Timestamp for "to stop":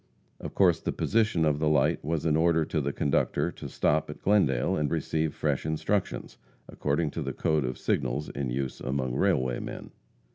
3.51-4.09